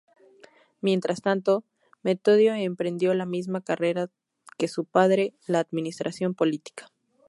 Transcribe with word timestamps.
Mientras 0.81 1.21
tanto, 1.21 1.63
Metodio 2.01 2.55
emprendió 2.55 3.13
la 3.13 3.27
misma 3.27 3.61
carrera 3.61 4.09
que 4.57 4.67
su 4.67 4.85
padre: 4.85 5.35
la 5.45 5.59
administración 5.59 6.33
política. 6.33 6.87